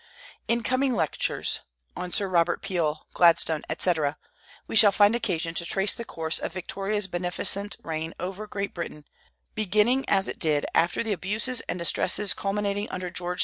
[0.47, 1.59] In coming lectures,
[1.95, 4.17] on Sir Robert Peel, Gladstone, etc.,
[4.65, 9.05] we shall find occasion to trace the course of Victoria's beneficent reign over Great Britain,
[9.53, 13.39] beginning (as it did) after the abuses and distresses culminating under George IV.